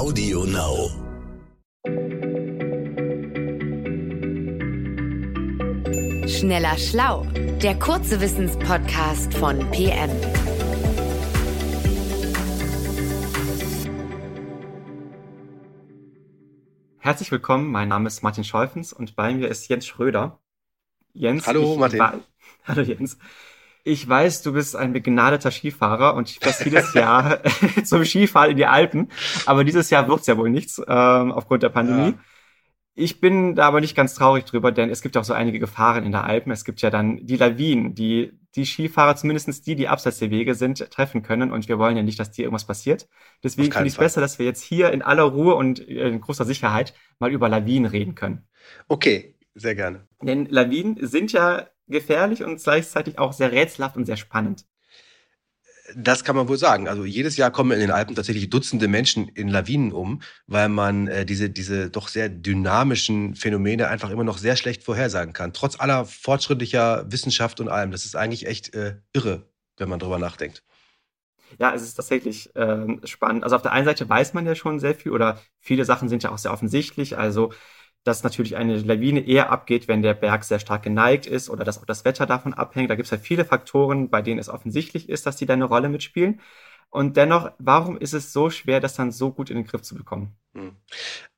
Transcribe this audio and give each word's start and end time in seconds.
Audio 0.00 0.46
Now. 0.46 0.88
Schneller 6.26 6.78
Schlau, 6.78 7.26
der 7.62 7.78
kurze 7.78 8.18
Wissenspodcast 8.18 9.34
von 9.34 9.58
PM. 9.70 10.10
Herzlich 17.00 17.30
willkommen, 17.30 17.70
mein 17.70 17.88
Name 17.88 18.06
ist 18.06 18.22
Martin 18.22 18.44
Scholfens 18.44 18.94
und 18.94 19.16
bei 19.16 19.34
mir 19.34 19.48
ist 19.48 19.68
Jens 19.68 19.86
Schröder. 19.86 20.38
Jens, 21.12 21.46
Hallo 21.46 21.76
Martin. 21.76 22.00
Hallo 22.64 22.80
Jens. 22.80 23.18
Ich 23.84 24.08
weiß, 24.08 24.42
du 24.42 24.52
bist 24.52 24.76
ein 24.76 24.92
begnadeter 24.92 25.50
Skifahrer 25.50 26.14
und 26.14 26.30
ich 26.30 26.38
fährst 26.38 26.64
jedes 26.64 26.94
Jahr 26.94 27.40
zum 27.84 28.04
Skifahren 28.04 28.52
in 28.52 28.56
die 28.56 28.66
Alpen. 28.66 29.08
Aber 29.46 29.64
dieses 29.64 29.90
Jahr 29.90 30.08
wird's 30.08 30.26
ja 30.26 30.36
wohl 30.36 30.50
nichts 30.50 30.78
ähm, 30.78 31.32
aufgrund 31.32 31.62
der 31.62 31.70
Pandemie. 31.70 32.10
Ja. 32.10 32.18
Ich 32.94 33.20
bin 33.20 33.54
da 33.54 33.66
aber 33.66 33.80
nicht 33.80 33.96
ganz 33.96 34.14
traurig 34.14 34.44
drüber, 34.44 34.72
denn 34.72 34.90
es 34.90 35.00
gibt 35.00 35.16
auch 35.16 35.24
so 35.24 35.32
einige 35.32 35.58
Gefahren 35.58 36.04
in 36.04 36.12
der 36.12 36.24
Alpen. 36.24 36.52
Es 36.52 36.64
gibt 36.64 36.82
ja 36.82 36.90
dann 36.90 37.24
die 37.24 37.36
Lawinen, 37.36 37.94
die 37.94 38.32
die 38.56 38.66
Skifahrer, 38.66 39.16
zumindestens 39.16 39.62
die, 39.62 39.76
die 39.76 39.88
abseits 39.88 40.18
der 40.18 40.30
Wege 40.30 40.54
sind, 40.54 40.90
treffen 40.90 41.22
können. 41.22 41.52
Und 41.52 41.68
wir 41.68 41.78
wollen 41.78 41.96
ja 41.96 42.02
nicht, 42.02 42.18
dass 42.18 42.32
dir 42.32 42.42
irgendwas 42.42 42.66
passiert. 42.66 43.08
Deswegen 43.44 43.70
finde 43.70 43.86
ich 43.86 43.94
es 43.94 43.98
besser, 43.98 44.20
dass 44.20 44.38
wir 44.38 44.46
jetzt 44.46 44.62
hier 44.62 44.90
in 44.90 45.02
aller 45.02 45.22
Ruhe 45.22 45.54
und 45.54 45.78
in 45.78 46.20
großer 46.20 46.44
Sicherheit 46.44 46.94
mal 47.20 47.30
über 47.30 47.48
Lawinen 47.48 47.86
reden 47.86 48.16
können. 48.16 48.48
Okay, 48.88 49.36
sehr 49.54 49.76
gerne. 49.76 50.08
Denn 50.20 50.46
Lawinen 50.46 50.98
sind 51.00 51.32
ja 51.32 51.68
gefährlich 51.90 52.42
und 52.42 52.62
gleichzeitig 52.62 53.18
auch 53.18 53.32
sehr 53.32 53.52
rätselhaft 53.52 53.96
und 53.96 54.06
sehr 54.06 54.16
spannend. 54.16 54.64
Das 55.96 56.24
kann 56.24 56.36
man 56.36 56.48
wohl 56.48 56.58
sagen. 56.58 56.88
Also 56.88 57.04
jedes 57.04 57.36
Jahr 57.36 57.50
kommen 57.50 57.72
in 57.72 57.80
den 57.80 57.90
Alpen 57.90 58.14
tatsächlich 58.14 58.48
Dutzende 58.48 58.88
Menschen 58.88 59.28
in 59.28 59.48
Lawinen 59.48 59.92
um, 59.92 60.22
weil 60.46 60.68
man 60.68 61.08
äh, 61.08 61.26
diese, 61.26 61.50
diese 61.50 61.90
doch 61.90 62.08
sehr 62.08 62.28
dynamischen 62.28 63.34
Phänomene 63.34 63.88
einfach 63.88 64.10
immer 64.10 64.24
noch 64.24 64.38
sehr 64.38 64.56
schlecht 64.56 64.84
vorhersagen 64.84 65.32
kann. 65.32 65.52
Trotz 65.52 65.80
aller 65.80 66.04
fortschrittlicher 66.04 67.10
Wissenschaft 67.10 67.60
und 67.60 67.68
allem. 67.68 67.90
Das 67.90 68.04
ist 68.04 68.14
eigentlich 68.14 68.46
echt 68.46 68.74
äh, 68.74 68.96
irre, 69.12 69.48
wenn 69.78 69.88
man 69.88 69.98
drüber 69.98 70.18
nachdenkt. 70.18 70.62
Ja, 71.58 71.74
es 71.74 71.82
ist 71.82 71.94
tatsächlich 71.94 72.54
äh, 72.54 72.86
spannend. 73.04 73.42
Also 73.42 73.56
auf 73.56 73.62
der 73.62 73.72
einen 73.72 73.84
Seite 73.84 74.08
weiß 74.08 74.34
man 74.34 74.46
ja 74.46 74.54
schon 74.54 74.78
sehr 74.78 74.94
viel 74.94 75.12
oder 75.12 75.40
viele 75.58 75.84
Sachen 75.84 76.08
sind 76.08 76.22
ja 76.22 76.30
auch 76.30 76.38
sehr 76.38 76.52
offensichtlich. 76.52 77.18
Also 77.18 77.52
dass 78.04 78.22
natürlich 78.22 78.56
eine 78.56 78.78
Lawine 78.78 79.20
eher 79.20 79.50
abgeht, 79.50 79.88
wenn 79.88 80.02
der 80.02 80.14
Berg 80.14 80.44
sehr 80.44 80.58
stark 80.58 80.82
geneigt 80.82 81.26
ist 81.26 81.50
oder 81.50 81.64
dass 81.64 81.78
auch 81.78 81.84
das 81.84 82.04
Wetter 82.04 82.26
davon 82.26 82.54
abhängt. 82.54 82.90
Da 82.90 82.94
gibt 82.94 83.06
es 83.06 83.10
ja 83.10 83.18
viele 83.18 83.44
Faktoren, 83.44 84.08
bei 84.10 84.22
denen 84.22 84.38
es 84.38 84.48
offensichtlich 84.48 85.08
ist, 85.08 85.26
dass 85.26 85.36
die 85.36 85.46
da 85.46 85.52
eine 85.54 85.64
Rolle 85.64 85.88
mitspielen. 85.88 86.40
Und 86.90 87.16
dennoch, 87.16 87.52
warum 87.58 87.96
ist 87.98 88.14
es 88.14 88.32
so 88.32 88.50
schwer, 88.50 88.80
das 88.80 88.94
dann 88.94 89.12
so 89.12 89.32
gut 89.32 89.48
in 89.48 89.56
den 89.56 89.66
Griff 89.66 89.82
zu 89.82 89.94
bekommen? 89.94 90.34
Hm. 90.54 90.72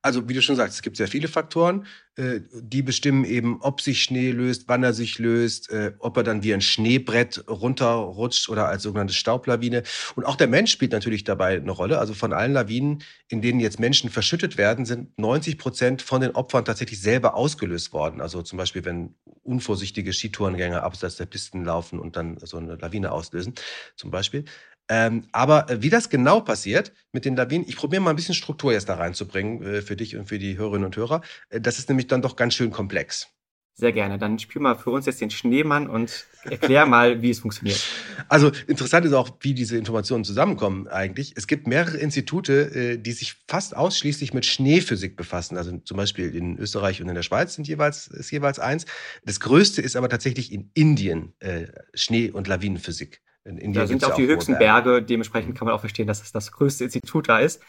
Also, 0.00 0.26
wie 0.26 0.32
du 0.32 0.40
schon 0.40 0.56
sagst, 0.56 0.76
es 0.76 0.82
gibt 0.82 0.96
sehr 0.96 1.06
viele 1.06 1.28
Faktoren, 1.28 1.86
äh, 2.16 2.40
die 2.54 2.80
bestimmen 2.80 3.26
eben, 3.26 3.60
ob 3.60 3.82
sich 3.82 4.02
Schnee 4.02 4.30
löst, 4.30 4.64
wann 4.68 4.82
er 4.82 4.94
sich 4.94 5.18
löst, 5.18 5.70
äh, 5.70 5.92
ob 5.98 6.16
er 6.16 6.22
dann 6.22 6.42
wie 6.42 6.54
ein 6.54 6.62
Schneebrett 6.62 7.44
runterrutscht 7.46 8.48
oder 8.48 8.68
als 8.68 8.82
sogenannte 8.82 9.12
Staublawine. 9.12 9.82
Und 10.16 10.24
auch 10.24 10.36
der 10.36 10.48
Mensch 10.48 10.72
spielt 10.72 10.92
natürlich 10.92 11.24
dabei 11.24 11.56
eine 11.56 11.70
Rolle. 11.70 11.98
Also 11.98 12.14
von 12.14 12.32
allen 12.32 12.54
Lawinen, 12.54 13.02
in 13.28 13.42
denen 13.42 13.60
jetzt 13.60 13.78
Menschen 13.78 14.08
verschüttet 14.08 14.56
werden, 14.56 14.86
sind 14.86 15.18
90 15.18 15.58
Prozent 15.58 16.00
von 16.00 16.22
den 16.22 16.30
Opfern 16.30 16.64
tatsächlich 16.64 17.02
selber 17.02 17.34
ausgelöst 17.34 17.92
worden. 17.92 18.22
Also 18.22 18.40
zum 18.40 18.56
Beispiel, 18.56 18.86
wenn 18.86 19.14
unvorsichtige 19.42 20.14
Skitourengänger 20.14 20.82
abseits 20.82 21.16
der 21.16 21.26
Pisten 21.26 21.64
laufen 21.64 21.98
und 21.98 22.16
dann 22.16 22.38
so 22.38 22.56
eine 22.56 22.76
Lawine 22.76 23.12
auslösen, 23.12 23.54
zum 23.96 24.10
Beispiel. 24.10 24.46
Ähm, 24.94 25.24
aber 25.32 25.70
äh, 25.70 25.80
wie 25.80 25.88
das 25.88 26.10
genau 26.10 26.40
passiert 26.40 26.92
mit 27.12 27.24
den 27.24 27.34
Lawinen, 27.34 27.66
ich 27.66 27.76
probiere 27.76 28.02
mal 28.02 28.10
ein 28.10 28.16
bisschen 28.16 28.34
Struktur 28.34 28.74
jetzt 28.74 28.90
da 28.90 28.96
reinzubringen 28.96 29.62
äh, 29.62 29.80
für 29.80 29.96
dich 29.96 30.18
und 30.18 30.26
für 30.26 30.38
die 30.38 30.58
Hörerinnen 30.58 30.84
und 30.84 30.94
Hörer. 30.94 31.22
Äh, 31.48 31.62
das 31.62 31.78
ist 31.78 31.88
nämlich 31.88 32.08
dann 32.08 32.20
doch 32.20 32.36
ganz 32.36 32.52
schön 32.52 32.70
komplex. 32.70 33.28
Sehr 33.72 33.92
gerne. 33.92 34.18
Dann 34.18 34.38
spiel 34.38 34.60
mal 34.60 34.74
für 34.74 34.90
uns 34.90 35.06
jetzt 35.06 35.22
den 35.22 35.30
Schneemann 35.30 35.88
und 35.88 36.26
erklär 36.44 36.84
mal, 36.84 37.22
wie 37.22 37.30
es 37.30 37.38
funktioniert. 37.38 37.82
Also 38.28 38.52
interessant 38.66 39.06
ist 39.06 39.14
auch, 39.14 39.30
wie 39.40 39.54
diese 39.54 39.78
Informationen 39.78 40.24
zusammenkommen 40.24 40.86
eigentlich. 40.88 41.32
Es 41.36 41.46
gibt 41.46 41.66
mehrere 41.66 41.96
Institute, 41.96 42.52
äh, 42.52 42.98
die 42.98 43.12
sich 43.12 43.36
fast 43.48 43.74
ausschließlich 43.74 44.34
mit 44.34 44.44
Schneephysik 44.44 45.16
befassen. 45.16 45.56
Also 45.56 45.74
zum 45.78 45.96
Beispiel 45.96 46.36
in 46.36 46.58
Österreich 46.58 47.00
und 47.00 47.08
in 47.08 47.14
der 47.14 47.22
Schweiz 47.22 47.54
sind 47.54 47.66
jeweils, 47.66 48.08
ist 48.08 48.30
jeweils 48.30 48.58
eins. 48.58 48.84
Das 49.24 49.40
größte 49.40 49.80
ist 49.80 49.96
aber 49.96 50.10
tatsächlich 50.10 50.52
in 50.52 50.70
Indien 50.74 51.32
Schnee- 51.94 52.30
und 52.30 52.46
Lawinenphysik. 52.46 53.22
In 53.44 53.58
Indien 53.58 53.74
da 53.74 53.86
sind 53.86 54.04
auch 54.04 54.14
die 54.14 54.26
höchsten 54.26 54.58
Berge. 54.58 54.90
Berge, 54.90 55.06
dementsprechend 55.06 55.56
kann 55.56 55.66
man 55.66 55.74
auch 55.74 55.80
verstehen, 55.80 56.06
dass 56.06 56.22
es 56.22 56.32
das 56.32 56.52
größte 56.52 56.84
Institut 56.84 57.28
da 57.28 57.38
ist. 57.38 57.62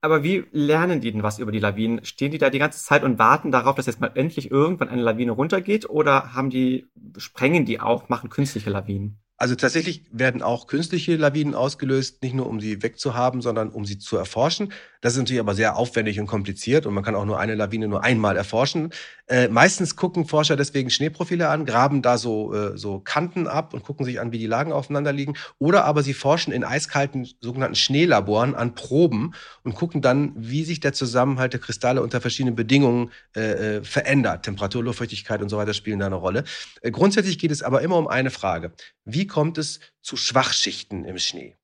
Aber 0.00 0.22
wie 0.22 0.44
lernen 0.52 1.00
die 1.00 1.12
denn 1.12 1.22
was 1.22 1.38
über 1.38 1.52
die 1.52 1.58
Lawinen? 1.58 2.04
Stehen 2.04 2.30
die 2.30 2.38
da 2.38 2.50
die 2.50 2.58
ganze 2.58 2.82
Zeit 2.84 3.02
und 3.02 3.18
warten 3.18 3.50
darauf, 3.50 3.76
dass 3.76 3.86
jetzt 3.86 4.00
mal 4.00 4.12
endlich 4.14 4.50
irgendwann 4.50 4.88
eine 4.88 5.02
Lawine 5.02 5.32
runtergeht? 5.32 5.88
Oder 5.88 6.34
haben 6.34 6.50
die, 6.50 6.86
sprengen 7.16 7.64
die 7.64 7.80
auch, 7.80 8.08
machen 8.08 8.30
künstliche 8.30 8.70
Lawinen? 8.70 9.18
Also 9.38 9.54
tatsächlich 9.54 10.02
werden 10.10 10.42
auch 10.42 10.66
künstliche 10.66 11.16
Lawinen 11.16 11.54
ausgelöst, 11.54 12.22
nicht 12.22 12.34
nur 12.34 12.46
um 12.46 12.58
sie 12.58 12.82
wegzuhaben, 12.82 13.42
sondern 13.42 13.68
um 13.68 13.84
sie 13.84 13.98
zu 13.98 14.16
erforschen. 14.16 14.72
Das 15.02 15.12
ist 15.12 15.18
natürlich 15.18 15.40
aber 15.40 15.54
sehr 15.54 15.76
aufwendig 15.76 16.18
und 16.18 16.26
kompliziert 16.26 16.86
und 16.86 16.94
man 16.94 17.04
kann 17.04 17.14
auch 17.14 17.26
nur 17.26 17.38
eine 17.38 17.54
Lawine 17.54 17.86
nur 17.86 18.02
einmal 18.02 18.36
erforschen. 18.36 18.90
Äh, 19.28 19.48
meistens 19.48 19.94
gucken 19.94 20.26
Forscher 20.26 20.56
deswegen 20.56 20.88
Schneeprofile 20.88 21.48
an, 21.48 21.66
graben 21.66 22.00
da 22.00 22.16
so, 22.16 22.54
äh, 22.54 22.78
so 22.78 23.00
Kanten 23.00 23.46
ab 23.46 23.74
und 23.74 23.82
gucken 23.82 24.06
sich 24.06 24.20
an, 24.20 24.32
wie 24.32 24.38
die 24.38 24.46
Lagen 24.46 24.72
aufeinander 24.72 25.12
liegen. 25.12 25.34
Oder 25.58 25.84
aber 25.84 26.02
sie 26.02 26.14
forschen 26.14 26.52
in 26.52 26.64
eiskalten 26.64 27.28
sogenannten 27.40 27.76
Schneelaboren 27.76 28.54
an 28.54 28.74
Proben 28.74 29.34
und 29.64 29.74
gucken 29.74 30.00
dann, 30.00 30.32
wie 30.36 30.64
sich 30.64 30.80
der 30.80 30.92
Zusammenhalt 30.92 31.52
der 31.52 31.60
Kristalle 31.60 32.02
unter 32.02 32.20
verschiedenen 32.20 32.56
Bedingungen 32.56 33.10
äh, 33.36 33.76
äh 33.76 33.84
verändert. 33.84 34.44
Temperatur, 34.44 34.82
Luftfeuchtigkeit 34.82 35.42
und 35.42 35.50
so 35.50 35.58
weiter 35.58 35.74
spielen 35.74 35.98
da 35.98 36.06
eine 36.06 36.14
Rolle. 36.14 36.44
Äh, 36.80 36.90
grundsätzlich 36.90 37.38
geht 37.38 37.50
es 37.50 37.62
aber 37.62 37.82
immer 37.82 37.96
um 37.98 38.08
eine 38.08 38.30
Frage. 38.30 38.72
Wie 39.04 39.25
wie 39.26 39.28
kommt 39.28 39.58
es 39.58 39.80
zu 40.02 40.16
Schwachschichten 40.16 41.04
im 41.04 41.18
Schnee? 41.18 41.56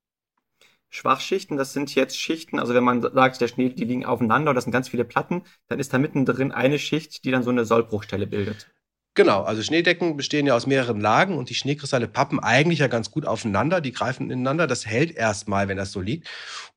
Schwachschichten, 0.91 1.57
das 1.57 1.73
sind 1.73 1.95
jetzt 1.95 2.19
Schichten, 2.19 2.59
also 2.59 2.75
wenn 2.75 2.83
man 2.83 3.01
sagt, 3.01 3.41
der 3.41 3.47
Schnee, 3.47 3.69
die 3.69 3.85
liegen 3.85 4.05
aufeinander 4.05 4.53
das 4.53 4.65
sind 4.65 4.73
ganz 4.73 4.89
viele 4.89 5.05
Platten, 5.05 5.45
dann 5.69 5.79
ist 5.79 5.95
da 5.95 5.99
mittendrin 5.99 6.51
eine 6.51 6.81
Schicht, 6.81 7.25
die 7.25 7.31
dann 7.31 7.45
so 7.45 7.51
eine 7.51 7.65
Sollbruchstelle 7.65 8.27
bildet. 8.27 8.67
Genau, 9.15 9.43
also 9.43 9.63
Schneedecken 9.63 10.17
bestehen 10.17 10.45
ja 10.45 10.57
aus 10.57 10.67
mehreren 10.67 11.01
Lagen 11.01 11.39
und 11.39 11.51
die 11.51 11.55
Schneekristalle 11.55 12.09
pappen 12.09 12.41
eigentlich 12.41 12.81
ja 12.81 12.89
ganz 12.89 13.13
gut 13.13 13.27
aufeinander, 13.27 13.81
die 13.81 13.93
greifen 13.93 14.29
ineinander, 14.29 14.67
das 14.67 14.85
hält 14.85 15.15
erstmal, 15.15 15.69
wenn 15.69 15.77
das 15.77 15.93
so 15.93 16.01
liegt. 16.01 16.29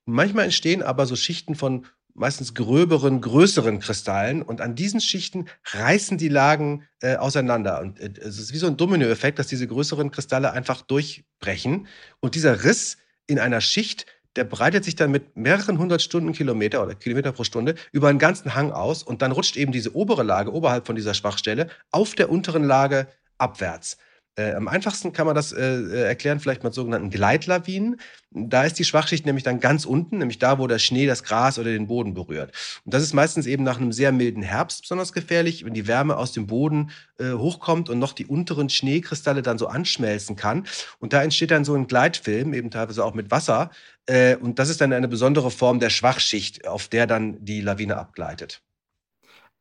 Und 0.06 0.13
manchmal 0.13 0.46
entstehen 0.46 0.84
aber 0.84 1.07
so 1.07 1.16
Schichten 1.16 1.56
von 1.56 1.88
meistens 2.16 2.53
gröberen, 2.53 3.22
größeren 3.22 3.80
Kristallen 3.80 4.42
und 4.42 4.62
an 4.62 4.74
diesen 4.74 5.02
Schichten 5.02 5.46
reißen 5.66 6.18
die 6.18 6.30
Lagen 6.30 6.88
äh, 7.02 7.18
auseinander. 7.18 7.81
Und 7.81 8.00
äh, 8.00 8.09
es 8.22 8.40
ist 8.40 8.53
wie 8.53 8.58
so 8.58 8.68
ein 8.68 8.78
Dominoeffekt, 8.78 9.38
dass 9.38 9.48
diese 9.48 9.68
größeren 9.68 10.12
Kristalle 10.12 10.52
einfach 10.53 10.81
durchbrechen. 10.81 11.88
Und 12.22 12.36
dieser 12.36 12.64
Riss 12.64 12.98
in 13.28 13.38
einer 13.38 13.62
Schicht, 13.62 14.06
der 14.38 14.46
breitet 14.46 14.86
sich 14.86 14.96
dann 14.96 15.12
mit 15.12 15.36
mehreren 15.36 15.78
hundert 15.78 16.02
Stundenkilometer 16.02 16.81
oder 16.81 16.96
Kilometer 16.96 17.31
pro 17.34 17.44
Stunde 17.44 17.76
über 17.92 18.08
einen 18.08 18.20
ganzen 18.20 18.56
Hang 18.56 18.72
aus 18.72 19.03
und 19.03 19.22
dann 19.22 19.32
rutscht 19.32 19.58
eben 19.58 19.72
diese 19.72 19.96
obere 19.96 20.24
Lage 20.24 20.53
oberhalb 20.53 20.88
von 20.88 20.96
dieser 20.96 21.14
Schwachstelle 21.14 21.70
auf 21.92 22.16
der 22.16 22.30
unteren 22.30 22.64
Lage 22.64 23.08
abwärts. 23.38 23.97
Äh, 24.38 24.53
am 24.53 24.68
einfachsten 24.68 25.13
kann 25.13 25.28
man 25.28 25.35
das 25.35 25.53
äh, 25.53 25.63
äh, 25.63 26.01
erklären, 26.07 26.41
vielleicht 26.41 26.63
mit 26.63 26.73
sogenannten 26.73 27.09
Gleitlawinen. 27.09 28.01
Da 28.31 28.63
ist 28.66 28.78
die 28.78 28.84
Schwachschicht 28.84 29.25
nämlich 29.25 29.46
dann 29.46 29.62
ganz 29.62 29.85
unten, 29.85 30.18
nämlich 30.18 30.40
da, 30.40 30.59
wo 30.59 30.68
der 30.68 30.79
Schnee 30.79 31.07
das 31.07 31.23
Gras 31.23 31.57
oder 31.57 31.72
den 31.72 31.88
Boden 31.88 32.13
berührt. 32.13 32.51
Und 32.84 32.94
das 32.94 33.01
ist 33.01 33.13
meistens 33.13 33.46
eben 33.46 33.63
nach 33.63 33.79
einem 33.79 33.94
sehr 33.94 34.12
milden 34.12 34.44
Herbst 34.44 34.81
besonders 34.81 35.13
gefährlich, 35.13 35.63
wenn 35.63 35.73
die 35.73 35.88
Wärme 35.88 36.18
aus 36.18 36.34
dem 36.34 36.47
Boden 36.47 36.91
äh, 37.18 37.31
hochkommt 37.31 37.90
und 37.90 37.97
noch 37.97 38.12
die 38.12 38.25
unteren 38.25 38.68
Schneekristalle 38.69 39.41
dann 39.41 39.57
so 39.57 39.68
anschmelzen 39.68 40.35
kann. 40.35 40.67
Und 41.00 41.13
da 41.13 41.23
entsteht 41.23 41.52
dann 41.52 41.63
so 41.63 41.73
ein 41.73 41.88
Gleitfilm, 41.88 42.53
eben 42.53 42.72
teilweise 42.72 43.06
auch 43.06 43.13
mit 43.13 43.31
Wasser. 43.31 43.72
Äh, 44.06 44.35
und 44.35 44.59
das 44.59 44.67
ist 44.67 44.81
dann 44.81 44.91
eine 44.91 45.07
besondere 45.07 45.50
Form 45.50 45.79
der 45.79 45.90
Schwachschicht, 45.90 46.67
auf 46.67 46.90
der 46.90 47.08
dann 47.08 47.38
die 47.46 47.61
Lawine 47.61 47.96
abgleitet. 47.96 48.61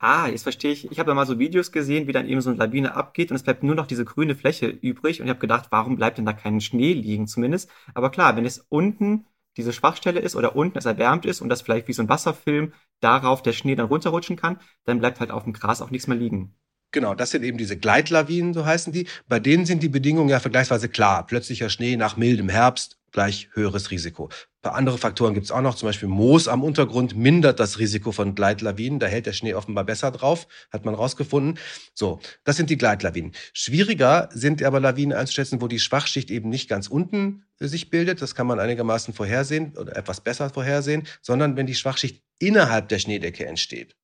Ah, 0.07 0.29
jetzt 0.29 0.43
verstehe 0.43 0.73
ich. 0.73 0.91
Ich 0.93 0.99
habe 0.99 1.11
ja 1.11 1.15
mal 1.15 1.25
so 1.25 1.39
Videos 1.39 1.73
gesehen, 1.73 2.07
wie 2.07 2.13
dann 2.13 2.29
eben 2.29 2.43
so 2.43 2.51
eine 2.51 2.59
Lawine 2.59 2.95
abgeht 2.95 3.31
und 3.31 3.37
es 3.37 3.43
bleibt 3.43 3.63
nur 3.63 3.75
noch 3.75 3.87
diese 3.87 4.05
grüne 4.05 4.35
Fläche 4.35 4.67
übrig. 4.67 5.19
Und 5.19 5.27
ich 5.27 5.31
habe 5.31 5.41
gedacht, 5.41 5.69
warum 5.71 5.97
bleibt 5.97 6.19
denn 6.19 6.27
da 6.27 6.35
kein 6.35 6.61
Schnee 6.61 6.93
liegen 6.93 7.27
zumindest? 7.27 7.71
Aber 7.95 8.11
klar, 8.11 8.37
wenn 8.37 8.45
es 8.45 8.67
unten 8.69 9.25
diese 9.57 9.73
Schwachstelle 9.73 10.21
ist 10.21 10.37
oder 10.37 10.57
unten 10.57 10.77
es 10.77 10.85
erwärmt 10.85 11.25
ist 11.25 11.41
und 11.41 11.49
das 11.49 11.63
vielleicht 11.63 11.89
wie 11.89 11.95
so 11.95 12.03
ein 12.03 12.11
Wasserfilm 12.11 12.75
darauf 13.01 13.41
der 13.41 13.55
Schnee 13.55 13.77
dann 13.77 13.87
runterrutschen 13.87 14.37
kann, 14.37 14.61
dann 14.85 14.99
bleibt 14.99 15.21
halt 15.21 15.31
auf 15.31 15.45
dem 15.45 15.55
Gras 15.55 15.81
auch 15.81 15.91
nichts 15.91 16.07
mehr 16.07 16.19
liegen. 16.19 16.55
Genau, 16.93 17.15
das 17.15 17.31
sind 17.31 17.43
eben 17.43 17.57
diese 17.57 17.79
Gleitlawinen, 17.79 18.53
so 18.53 18.67
heißen 18.67 18.93
die. 18.93 19.09
Bei 19.27 19.41
denen 19.41 19.65
sind 19.65 19.83
die 19.83 19.89
Bedingungen 19.89 20.29
ja 20.29 20.39
vergleichsweise 20.39 20.91
klar. 20.91 21.27
Plötzlicher 21.27 21.71
Schnee 21.71 21.97
nach 21.97 22.19
mildem 22.19 22.51
Herbst, 22.51 22.99
gleich 23.15 23.49
höheres 23.53 23.91
Risiko. 23.91 24.27
Ein 24.27 24.71
paar 24.71 24.75
andere 24.75 24.99
Faktoren 24.99 25.35
gibt 25.35 25.47
es 25.47 25.53
auch 25.53 25.63
noch, 25.63 25.77
zum 25.77 25.89
Beispiel 25.89 26.09
Moos 26.09 26.49
am 26.49 26.65
Untergrund 26.65 27.17
mindert 27.17 27.61
das 27.61 27.79
Risiko 27.79 28.13
von 28.13 28.35
Gleitlawinen. 28.35 28.99
Da 28.99 29.07
hält 29.07 29.27
der 29.27 29.33
Schnee 29.33 29.55
offenbar 29.55 29.85
besser 29.85 30.11
drauf, 30.11 30.47
hat 30.71 30.85
man 30.85 30.95
rausgefunden. 30.95 31.59
So, 31.95 32.21
das 32.43 32.57
sind 32.57 32.71
die 32.71 32.77
Gleitlawinen. 32.77 33.33
Schwieriger 33.53 34.29
sind 34.33 34.63
aber 34.63 34.81
Lawinen 34.81 35.17
einzuschätzen, 35.17 35.63
wo 35.63 35.69
die 35.69 35.79
Schwachschicht 35.79 36.31
eben 36.31 36.51
nicht 36.51 36.69
ganz 36.69 36.89
unten 36.89 37.45
sich 37.61 37.89
bildet. 37.89 38.21
Das 38.21 38.35
kann 38.35 38.49
man 38.49 38.59
einigermaßen 38.59 39.15
vorhersehen 39.15 39.77
oder 39.79 39.97
etwas 39.97 40.21
besser 40.21 40.51
vorhersehen, 40.51 41.07
sondern 41.23 41.57
wenn 41.57 41.67
die 41.67 41.77
Schwachschicht 41.77 42.23
innerhalb 42.39 42.89
der 42.89 42.99
Schneedecke 42.99 43.47
entsteht. 43.47 43.97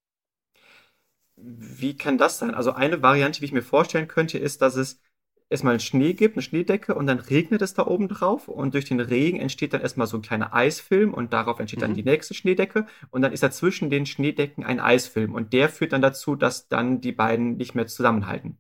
Wie 1.37 1.97
kann 1.97 2.17
das 2.17 2.39
sein? 2.39 2.55
Also 2.55 2.73
eine 2.73 3.03
Variante, 3.03 3.41
wie 3.41 3.47
ich 3.47 3.53
mir 3.53 3.63
vorstellen 3.63 4.09
könnte, 4.09 4.39
ist, 4.39 4.63
dass 4.63 4.77
es 4.77 5.01
erstmal 5.51 5.81
Schnee 5.81 6.15
gibt, 6.15 6.37
eine 6.37 6.43
Schneedecke 6.43 6.95
und 6.95 7.07
dann 7.07 7.19
regnet 7.19 7.61
es 7.61 7.75
da 7.75 7.87
oben 7.87 8.09
drauf 8.09 8.47
und 8.49 8.73
durch 8.75 8.85
den 8.85 9.01
Regen 9.01 9.41
entsteht 9.41 9.75
dann 9.75 9.81
erstmal 9.81 10.07
so 10.07 10.17
ein 10.17 10.23
kleiner 10.23 10.55
Eisfilm 10.55 11.13
und 11.13 11.33
darauf 11.33 11.59
entsteht 11.59 11.81
mhm. 11.81 11.83
dann 11.83 11.95
die 11.95 12.05
nächste 12.05 12.35
Schneedecke 12.35 12.87
und 13.11 13.23
dann 13.23 13.33
ist 13.33 13.43
da 13.43 13.51
zwischen 13.51 13.91
den 13.91 14.07
Schneedecken 14.07 14.65
ein 14.65 14.79
Eisfilm 14.79 15.35
und 15.35 15.53
der 15.53 15.69
führt 15.69 15.93
dann 15.93 16.03
dazu, 16.03 16.37
dass 16.37 16.69
dann 16.69 17.01
die 17.01 17.13
beiden 17.13 17.57
nicht 17.57 17.75
mehr 17.75 17.89
zusammenhalten. 17.89 18.59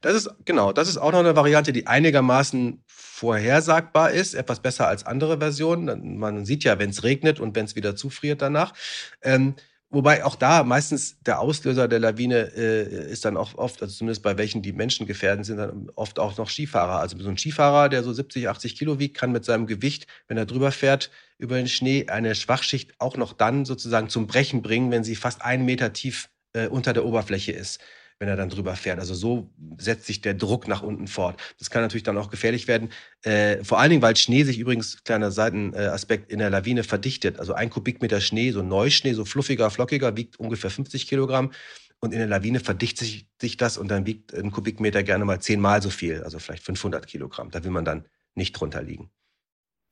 Das 0.00 0.14
ist 0.14 0.30
genau, 0.44 0.72
das 0.72 0.88
ist 0.88 0.98
auch 0.98 1.12
noch 1.12 1.20
eine 1.20 1.36
Variante, 1.36 1.72
die 1.72 1.86
einigermaßen 1.86 2.82
vorhersagbar 2.88 4.10
ist, 4.10 4.34
etwas 4.34 4.60
besser 4.60 4.88
als 4.88 5.06
andere 5.06 5.38
Versionen. 5.38 6.18
Man 6.18 6.44
sieht 6.44 6.64
ja, 6.64 6.80
wenn 6.80 6.90
es 6.90 7.04
regnet 7.04 7.38
und 7.38 7.54
wenn 7.54 7.66
es 7.66 7.76
wieder 7.76 7.94
zufriert 7.94 8.42
danach. 8.42 8.74
Ähm, 9.22 9.54
Wobei 9.94 10.24
auch 10.24 10.36
da 10.36 10.64
meistens 10.64 11.18
der 11.20 11.38
Auslöser 11.38 11.86
der 11.86 11.98
Lawine 11.98 12.50
äh, 12.56 13.12
ist 13.12 13.26
dann 13.26 13.36
auch 13.36 13.54
oft, 13.56 13.82
also 13.82 13.94
zumindest 13.94 14.22
bei 14.22 14.38
welchen, 14.38 14.62
die 14.62 14.72
Menschen 14.72 15.06
gefährden, 15.06 15.44
sind 15.44 15.58
dann 15.58 15.90
oft 15.96 16.18
auch 16.18 16.38
noch 16.38 16.48
Skifahrer. 16.48 16.98
Also 16.98 17.18
so 17.18 17.28
ein 17.28 17.36
Skifahrer, 17.36 17.90
der 17.90 18.02
so 18.02 18.10
70, 18.10 18.48
80 18.48 18.76
Kilo 18.76 18.98
wiegt, 18.98 19.18
kann 19.18 19.32
mit 19.32 19.44
seinem 19.44 19.66
Gewicht, 19.66 20.06
wenn 20.28 20.38
er 20.38 20.46
drüber 20.46 20.72
fährt, 20.72 21.10
über 21.36 21.56
den 21.56 21.68
Schnee 21.68 22.06
eine 22.08 22.34
Schwachschicht 22.34 22.94
auch 23.00 23.18
noch 23.18 23.34
dann 23.34 23.66
sozusagen 23.66 24.08
zum 24.08 24.26
Brechen 24.26 24.62
bringen, 24.62 24.90
wenn 24.90 25.04
sie 25.04 25.14
fast 25.14 25.42
einen 25.42 25.66
Meter 25.66 25.92
tief 25.92 26.30
äh, 26.54 26.68
unter 26.68 26.94
der 26.94 27.04
Oberfläche 27.04 27.52
ist 27.52 27.78
wenn 28.22 28.28
er 28.28 28.36
dann 28.36 28.50
drüber 28.50 28.76
fährt. 28.76 29.00
Also 29.00 29.14
so 29.14 29.50
setzt 29.78 30.06
sich 30.06 30.20
der 30.20 30.34
Druck 30.34 30.68
nach 30.68 30.80
unten 30.84 31.08
fort. 31.08 31.42
Das 31.58 31.70
kann 31.70 31.82
natürlich 31.82 32.04
dann 32.04 32.16
auch 32.16 32.30
gefährlich 32.30 32.68
werden. 32.68 32.90
Äh, 33.22 33.64
vor 33.64 33.80
allen 33.80 33.90
Dingen, 33.90 34.00
weil 34.00 34.14
Schnee 34.14 34.44
sich 34.44 34.60
übrigens, 34.60 35.02
kleiner 35.02 35.32
Seitenaspekt, 35.32 36.30
in 36.30 36.38
der 36.38 36.48
Lawine 36.48 36.84
verdichtet. 36.84 37.40
Also 37.40 37.52
ein 37.52 37.68
Kubikmeter 37.68 38.20
Schnee, 38.20 38.52
so 38.52 38.62
Neuschnee, 38.62 39.14
so 39.14 39.24
fluffiger, 39.24 39.70
flockiger, 39.70 40.16
wiegt 40.16 40.38
ungefähr 40.38 40.70
50 40.70 41.08
Kilogramm. 41.08 41.50
Und 41.98 42.12
in 42.12 42.20
der 42.20 42.28
Lawine 42.28 42.60
verdichtet 42.60 43.08
sich, 43.08 43.26
sich 43.40 43.56
das 43.56 43.76
und 43.76 43.88
dann 43.88 44.06
wiegt 44.06 44.32
ein 44.32 44.52
Kubikmeter 44.52 45.02
gerne 45.02 45.24
mal 45.24 45.40
zehnmal 45.40 45.82
so 45.82 45.90
viel, 45.90 46.22
also 46.22 46.38
vielleicht 46.38 46.62
500 46.62 47.08
Kilogramm. 47.08 47.50
Da 47.50 47.64
will 47.64 47.72
man 47.72 47.84
dann 47.84 48.06
nicht 48.36 48.52
drunter 48.52 48.84
liegen. 48.84 49.10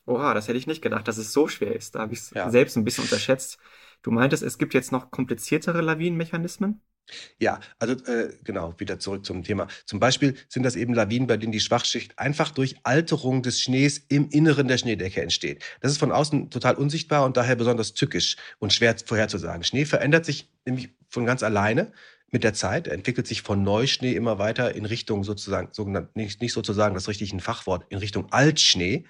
Oha, 0.07 0.35
das 0.35 0.47
hätte 0.47 0.59
ich 0.59 0.69
nicht 0.69 0.83
gedacht, 0.83 1.09
dass 1.09 1.19
es 1.19 1.33
so 1.33 1.49
schwer 1.49 1.75
ist. 1.75 1.97
Da 1.97 2.03
habe 2.03 2.13
ich 2.13 2.21
es 2.21 2.31
ja. 2.31 2.49
selbst 2.49 2.77
ein 2.77 2.85
bisschen 2.85 3.03
unterschätzt. 3.03 3.59
Du 4.03 4.13
meintest, 4.13 4.45
es 4.45 4.57
gibt 4.57 4.73
jetzt 4.73 4.93
noch 4.93 5.11
kompliziertere 5.11 5.81
Lawinenmechanismen? 5.81 6.81
Ja, 7.39 7.61
also 7.79 7.95
äh, 8.05 8.35
genau, 8.45 8.75
wieder 8.79 8.99
zurück 8.99 9.25
zum 9.25 9.43
Thema. 9.45 9.69
Zum 9.87 10.01
Beispiel 10.01 10.37
sind 10.49 10.63
das 10.63 10.77
eben 10.77 10.95
Lawinen, 10.95 11.27
bei 11.27 11.37
denen 11.37 11.53
die 11.53 11.61
Schwachschicht 11.61 12.19
einfach 12.19 12.51
durch 12.51 12.77
Alterung 12.83 13.43
des 13.43 13.61
Schnees 13.61 13.99
im 14.09 14.29
Inneren 14.31 14.69
der 14.69 14.79
Schneedecke 14.79 15.23
entsteht. 15.23 15.63
Das 15.81 15.93
ist 15.93 15.99
von 15.99 16.13
außen 16.13 16.51
total 16.51 16.75
unsichtbar 16.75 17.25
und 17.25 17.37
daher 17.37 17.57
besonders 17.57 17.95
tückisch 17.95 18.37
und 18.59 18.73
schwer 18.73 18.97
vorherzusagen. 19.05 19.65
Schnee 19.65 19.85
verändert 19.85 20.25
sich 20.25 20.49
nämlich 20.65 20.91
von 21.09 21.27
ganz 21.27 21.43
alleine 21.43 21.93
mit 22.31 22.45
der 22.45 22.55
Zeit. 22.55 22.87
Er 22.87 22.95
entwickelt 22.95 23.27
sich 23.27 23.43
von 23.43 23.63
Neuschnee 23.63 24.13
immer 24.13 24.39
weiter 24.39 24.75
in 24.75 24.85
Richtung 24.85 25.25
sozusagen, 25.25 25.69
sogenannt, 25.73 26.15
nicht, 26.17 26.41
nicht 26.41 26.53
sozusagen 26.53 26.95
das 26.95 27.09
richtige 27.09 27.39
Fachwort, 27.41 27.85
in 27.89 27.99
Richtung 27.99 28.33
Altschnee. 28.33 29.05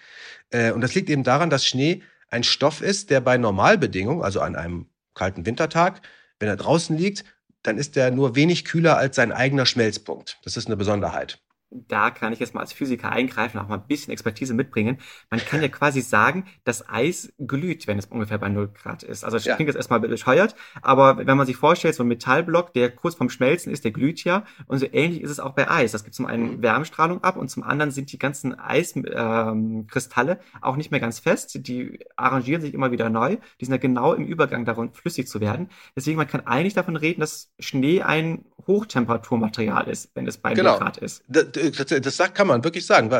Äh, 0.50 0.72
und 0.72 0.80
das 0.80 0.94
liegt 0.94 1.10
eben 1.10 1.22
daran, 1.22 1.50
dass 1.50 1.66
Schnee 1.66 2.02
ein 2.28 2.44
Stoff 2.44 2.80
ist, 2.80 3.10
der 3.10 3.20
bei 3.20 3.36
Normalbedingungen, 3.36 4.22
also 4.22 4.40
an 4.40 4.56
einem 4.56 4.86
kalten 5.14 5.44
Wintertag, 5.46 6.02
wenn 6.38 6.48
er 6.48 6.56
draußen 6.56 6.96
liegt, 6.96 7.24
dann 7.62 7.78
ist 7.78 7.96
er 7.96 8.10
nur 8.10 8.34
wenig 8.34 8.64
kühler 8.64 8.96
als 8.96 9.16
sein 9.16 9.32
eigener 9.32 9.66
Schmelzpunkt. 9.66 10.38
Das 10.44 10.56
ist 10.56 10.66
eine 10.66 10.76
Besonderheit 10.76 11.40
da 11.70 12.10
kann 12.10 12.32
ich 12.32 12.40
jetzt 12.40 12.54
mal 12.54 12.60
als 12.60 12.72
Physiker 12.72 13.10
eingreifen, 13.10 13.58
auch 13.58 13.68
mal 13.68 13.76
ein 13.76 13.86
bisschen 13.86 14.12
Expertise 14.12 14.54
mitbringen. 14.54 14.98
Man 15.30 15.40
kann 15.40 15.62
ja 15.62 15.68
quasi 15.68 16.00
sagen, 16.00 16.44
das 16.64 16.88
Eis 16.88 17.32
glüht, 17.38 17.86
wenn 17.86 17.98
es 17.98 18.06
ungefähr 18.06 18.38
bei 18.38 18.48
0 18.48 18.68
Grad 18.68 19.02
ist. 19.02 19.24
Also 19.24 19.36
das 19.36 19.44
ja. 19.44 19.54
klingt 19.54 19.68
jetzt 19.68 19.76
erstmal 19.76 20.00
bescheuert, 20.00 20.56
aber 20.82 21.18
wenn 21.26 21.36
man 21.36 21.46
sich 21.46 21.56
vorstellt, 21.56 21.94
so 21.94 22.02
ein 22.02 22.08
Metallblock, 22.08 22.72
der 22.74 22.90
kurz 22.90 23.14
vorm 23.14 23.30
Schmelzen 23.30 23.72
ist, 23.72 23.84
der 23.84 23.92
glüht 23.92 24.24
ja. 24.24 24.44
Und 24.66 24.78
so 24.78 24.86
ähnlich 24.90 25.22
ist 25.22 25.30
es 25.30 25.38
auch 25.38 25.52
bei 25.52 25.70
Eis. 25.70 25.92
Das 25.92 26.02
gibt 26.02 26.14
zum 26.14 26.26
einen 26.26 26.56
mhm. 26.56 26.62
Wärmestrahlung 26.62 27.22
ab 27.22 27.36
und 27.36 27.48
zum 27.48 27.62
anderen 27.62 27.92
sind 27.92 28.10
die 28.12 28.18
ganzen 28.18 28.58
Eiskristalle 28.58 30.32
ähm, 30.32 30.38
auch 30.60 30.76
nicht 30.76 30.90
mehr 30.90 31.00
ganz 31.00 31.20
fest. 31.20 31.66
Die 31.66 32.00
arrangieren 32.16 32.62
sich 32.62 32.74
immer 32.74 32.90
wieder 32.90 33.10
neu. 33.10 33.36
Die 33.60 33.64
sind 33.64 33.72
ja 33.72 33.78
genau 33.78 34.12
im 34.14 34.26
Übergang 34.26 34.64
darum, 34.64 34.92
flüssig 34.92 35.28
zu 35.28 35.40
werden. 35.40 35.70
Deswegen, 35.94 36.16
man 36.16 36.26
kann 36.26 36.46
eigentlich 36.46 36.74
davon 36.74 36.96
reden, 36.96 37.20
dass 37.20 37.52
Schnee 37.60 38.02
ein 38.02 38.44
Hochtemperaturmaterial 38.66 39.88
ist, 39.88 40.10
wenn 40.14 40.26
es 40.26 40.38
bei 40.38 40.54
genau. 40.54 40.72
0 40.72 40.78
Grad 40.78 40.96
ist. 40.98 41.22
Das, 41.28 41.46
das 41.60 42.18
kann 42.34 42.46
man 42.46 42.64
wirklich 42.64 42.86
sagen, 42.86 43.10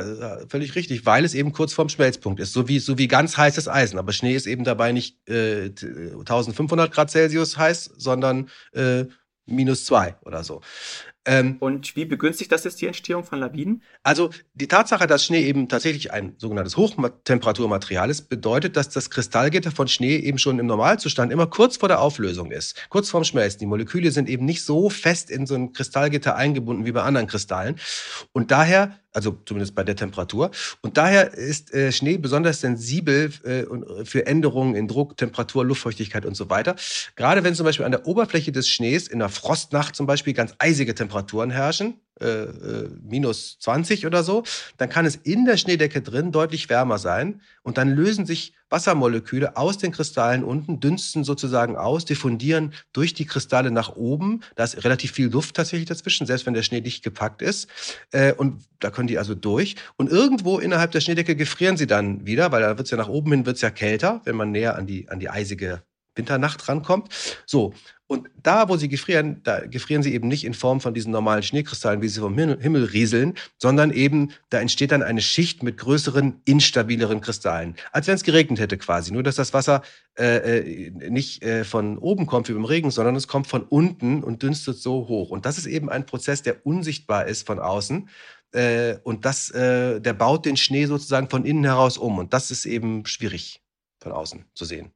völlig 0.48 0.75
richtig, 0.75 1.06
weil 1.06 1.25
es 1.25 1.34
eben 1.34 1.52
kurz 1.52 1.72
vorm 1.72 1.88
Schmelzpunkt 1.88 2.40
ist, 2.40 2.52
so 2.52 2.69
wie, 2.69 2.78
so 2.78 2.98
wie 2.98 3.08
ganz 3.08 3.37
heißes 3.37 3.69
Eisen. 3.69 3.98
Aber 3.98 4.12
Schnee 4.12 4.34
ist 4.34 4.46
eben 4.46 4.64
dabei 4.64 4.92
nicht 4.92 5.28
äh, 5.28 5.70
1500 5.70 6.92
Grad 6.92 7.10
Celsius 7.10 7.56
heiß, 7.56 7.90
sondern 7.96 8.48
äh, 8.72 9.04
minus 9.46 9.84
zwei 9.84 10.16
oder 10.22 10.44
so. 10.44 10.60
Ähm, 11.26 11.58
und 11.61 11.96
wie 11.96 12.06
begünstigt 12.06 12.50
das 12.50 12.64
jetzt 12.64 12.81
die 12.81 12.87
Entstehung 12.87 13.25
von 13.25 13.38
Lawinen? 13.38 13.82
Also 14.02 14.31
die 14.55 14.69
Tatsache, 14.69 15.06
dass 15.06 15.25
Schnee 15.25 15.43
eben 15.43 15.69
tatsächlich 15.69 16.12
ein 16.12 16.34
sogenanntes 16.38 16.78
Hochtemperaturmaterial 16.78 18.08
ist, 18.08 18.31
bedeutet, 18.31 18.76
dass 18.76 18.88
das 18.88 19.11
Kristallgitter 19.11 19.70
von 19.70 19.87
Schnee 19.87 20.17
eben 20.17 20.38
schon 20.38 20.58
im 20.58 20.67
Normalzustand 20.67 21.31
immer 21.31 21.46
kurz 21.46 21.76
vor 21.76 21.88
der 21.90 22.00
Auflösung 22.00 22.50
ist, 22.50 22.88
kurz 22.88 23.11
vorm 23.11 23.25
Schmelzen. 23.25 23.58
Die 23.58 23.67
Moleküle 23.67 24.11
sind 24.12 24.31
eben 24.31 24.46
nicht 24.46 24.64
so 24.64 24.88
fest 24.88 25.31
in 25.31 25.46
so 25.46 25.55
ein 25.55 25.72
Kristallgitter 25.72 26.37
eingebunden 26.37 26.87
wie 26.87 26.93
bei 26.93 27.02
anderen 27.02 27.26
Kristallen. 27.26 27.76
Und 28.32 28.50
daher 28.50 28.99
also 29.12 29.38
zumindest 29.44 29.74
bei 29.74 29.84
der 29.84 29.96
Temperatur. 29.96 30.50
Und 30.82 30.96
daher 30.96 31.34
ist 31.34 31.74
äh, 31.74 31.92
Schnee 31.92 32.18
besonders 32.18 32.60
sensibel 32.60 33.32
äh, 33.44 34.04
für 34.04 34.26
Änderungen 34.26 34.74
in 34.74 34.88
Druck, 34.88 35.16
Temperatur, 35.16 35.64
Luftfeuchtigkeit 35.64 36.24
und 36.26 36.36
so 36.36 36.50
weiter. 36.50 36.76
Gerade 37.16 37.44
wenn 37.44 37.54
zum 37.54 37.64
Beispiel 37.64 37.84
an 37.86 37.92
der 37.92 38.06
Oberfläche 38.06 38.52
des 38.52 38.68
Schnees 38.68 39.08
in 39.08 39.18
der 39.18 39.28
Frostnacht 39.28 39.96
zum 39.96 40.06
Beispiel 40.06 40.32
ganz 40.32 40.54
eisige 40.58 40.94
Temperaturen 40.94 41.50
herrschen, 41.50 42.00
äh, 42.20 42.43
äh, 42.43 42.90
minus 43.02 43.58
20 43.61 44.06
oder 44.06 44.22
so, 44.22 44.43
dann 44.76 44.88
kann 44.88 45.06
es 45.06 45.17
in 45.17 45.44
der 45.44 45.56
Schneedecke 45.56 46.02
drin 46.02 46.32
deutlich 46.32 46.69
wärmer 46.69 46.99
sein 46.99 47.40
und 47.62 47.78
dann 47.78 47.88
lösen 47.88 48.26
sich 48.26 48.55
Wassermoleküle 48.70 49.56
aus 49.56 49.78
den 49.78 49.90
Kristallen 49.90 50.44
unten, 50.44 50.81
dünsten 50.81 51.25
sozusagen 51.25 51.76
aus, 51.76 52.05
diffundieren 52.05 52.72
durch 52.93 53.14
die 53.14 53.26
Kristalle 53.26 53.70
nach 53.70 53.96
oben. 53.96 54.40
Da 54.55 54.64
ist 54.64 54.84
relativ 54.84 55.12
viel 55.12 55.28
Luft 55.28 55.56
tatsächlich 55.56 55.88
dazwischen, 55.88 56.26
selbst 56.26 56.46
wenn 56.46 56.55
der 56.55 56.62
Schnee 56.62 56.81
dicht 56.81 57.02
gepackt 57.02 57.43
ist. 57.43 57.69
Äh, 58.12 58.32
und 58.32 58.62
da 58.78 58.90
können 58.90 59.08
die 59.08 59.19
also 59.19 59.34
durch. 59.34 59.76
Und 59.96 60.11
irgendwo 60.11 60.58
innerhalb 60.58 60.93
der 60.93 61.00
Schneedecke 61.00 61.37
gefrieren 61.37 61.76
sie 61.76 61.87
dann 61.87 62.26
wieder, 62.26 62.52
weil 62.52 62.62
da 62.62 62.78
wird 62.78 62.87
es 62.87 62.90
ja 62.90 62.96
nach 62.96 63.08
oben 63.08 63.32
hin 63.32 63.46
wird's 63.46 63.61
ja 63.61 63.70
kälter, 63.70 64.20
wenn 64.25 64.37
man 64.37 64.52
näher 64.52 64.76
an 64.76 64.87
die, 64.87 65.08
an 65.08 65.19
die 65.19 65.28
eisige 65.28 65.82
Winternacht 66.14 66.68
rankommt. 66.68 67.08
So, 67.46 67.72
und 68.10 68.29
da, 68.43 68.69
wo 68.69 68.76
sie 68.76 68.88
gefrieren, 68.88 69.40
da 69.44 69.64
gefrieren 69.64 70.02
sie 70.02 70.12
eben 70.12 70.26
nicht 70.26 70.43
in 70.43 70.52
Form 70.52 70.81
von 70.81 70.94
diesen 70.94 71.12
normalen 71.12 71.44
Schneekristallen, 71.44 72.02
wie 72.02 72.08
sie 72.08 72.19
vom 72.19 72.36
Himmel 72.36 72.82
rieseln, 72.86 73.34
sondern 73.56 73.93
eben, 73.93 74.32
da 74.48 74.58
entsteht 74.58 74.90
dann 74.90 75.05
eine 75.05 75.22
Schicht 75.22 75.62
mit 75.62 75.79
größeren, 75.79 76.40
instabileren 76.44 77.20
Kristallen. 77.20 77.76
Als 77.93 78.08
wenn 78.08 78.17
es 78.17 78.24
geregnet 78.24 78.58
hätte 78.58 78.79
quasi. 78.79 79.12
Nur, 79.12 79.22
dass 79.22 79.36
das 79.36 79.55
Wasser 79.55 79.82
äh, 80.19 80.58
äh, 80.58 80.90
nicht 80.90 81.44
äh, 81.44 81.62
von 81.62 81.98
oben 81.98 82.26
kommt 82.26 82.48
wie 82.48 82.52
beim 82.52 82.64
Regen, 82.64 82.90
sondern 82.90 83.14
es 83.14 83.29
kommt 83.29 83.46
von 83.46 83.62
unten 83.62 84.24
und 84.24 84.43
dünstet 84.43 84.79
so 84.79 85.06
hoch. 85.06 85.31
Und 85.31 85.46
das 85.46 85.56
ist 85.56 85.67
eben 85.67 85.88
ein 85.88 86.05
Prozess, 86.05 86.43
der 86.43 86.67
unsichtbar 86.67 87.26
ist 87.26 87.46
von 87.46 87.60
außen. 87.60 88.08
Äh, 88.50 88.96
und 89.05 89.24
das, 89.24 89.50
äh, 89.50 90.00
der 90.00 90.14
baut 90.14 90.46
den 90.46 90.56
Schnee 90.56 90.86
sozusagen 90.86 91.31
von 91.31 91.44
innen 91.44 91.62
heraus 91.62 91.96
um. 91.96 92.19
Und 92.19 92.34
das 92.34 92.50
ist 92.50 92.67
eben 92.67 93.06
schwierig 93.06 93.62
von 94.00 94.10
außen 94.10 94.46
zu 94.52 94.64
sehen 94.64 94.90